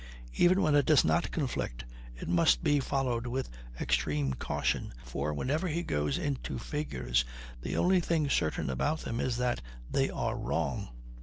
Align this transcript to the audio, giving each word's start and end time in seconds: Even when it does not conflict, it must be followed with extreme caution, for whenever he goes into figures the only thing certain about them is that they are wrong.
Even 0.33 0.63
when 0.63 0.73
it 0.73 0.87
does 0.87 1.05
not 1.05 1.29
conflict, 1.29 1.85
it 2.19 2.27
must 2.27 2.63
be 2.63 2.79
followed 2.79 3.27
with 3.27 3.51
extreme 3.79 4.33
caution, 4.33 4.95
for 5.05 5.31
whenever 5.31 5.67
he 5.67 5.83
goes 5.83 6.17
into 6.17 6.57
figures 6.57 7.23
the 7.61 7.77
only 7.77 7.99
thing 7.99 8.27
certain 8.27 8.71
about 8.71 9.01
them 9.01 9.19
is 9.19 9.37
that 9.37 9.61
they 9.91 10.09
are 10.09 10.35
wrong. 10.35 10.89